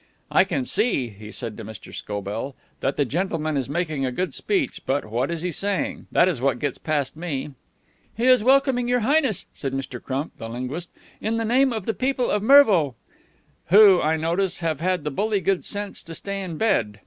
[0.31, 1.93] "I can see," he said to Mr.
[1.93, 6.07] Scobell, "that the gentleman is making a good speech, but what is he saying?
[6.11, 7.51] That is what gets past me."
[8.17, 10.01] "He is welcoming Your Highness," said Mr.
[10.01, 10.89] Crump, the linguist,
[11.21, 12.95] "in the name of the people of Mervo."
[13.67, 16.99] "Who, I notice, have had the bully good sense to stay in bed.